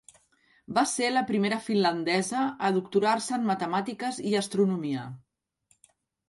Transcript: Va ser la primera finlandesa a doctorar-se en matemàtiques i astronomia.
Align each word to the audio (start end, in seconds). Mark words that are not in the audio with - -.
Va 0.77 0.83
ser 0.91 1.09
la 1.11 1.21
primera 1.31 1.59
finlandesa 1.65 2.45
a 2.69 2.71
doctorar-se 2.79 3.37
en 3.37 3.45
matemàtiques 3.51 4.19
i 4.31 4.33
astronomia. 4.41 5.05